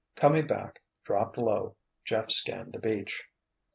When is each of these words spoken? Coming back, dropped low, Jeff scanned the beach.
Coming 0.15 0.47
back, 0.47 0.81
dropped 1.03 1.37
low, 1.37 1.75
Jeff 2.05 2.31
scanned 2.31 2.73
the 2.73 2.79
beach. 2.79 3.23